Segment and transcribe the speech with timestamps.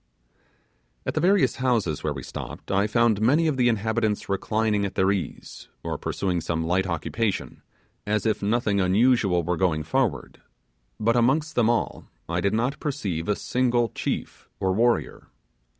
[1.05, 4.95] At the various houses where we stopped, I found many of the inhabitants reclining at
[4.95, 7.61] their ease, or pursuing some light occupation,
[8.07, 10.41] as if nothing unusual were going forward;
[10.99, 15.27] but amongst them all I did not perceive a single chief or warrior.